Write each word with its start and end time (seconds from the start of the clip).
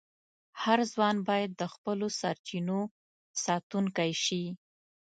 هر 0.63 0.79
ځوان 0.93 1.15
باید 1.27 1.51
د 1.55 1.63
خپلو 1.73 2.07
سرچینو 2.19 2.79
ساتونکی 3.45 4.11
شي. 4.23 4.43